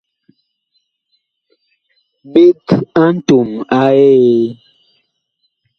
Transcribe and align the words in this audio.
Ɓet 2.31 2.65
a 3.01 3.03
ntom 3.15 3.49
a 3.79 3.81
Eee. 4.09 4.47